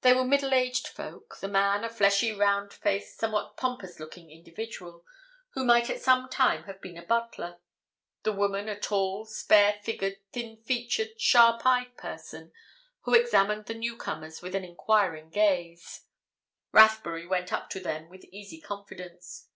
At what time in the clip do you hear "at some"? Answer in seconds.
5.90-6.30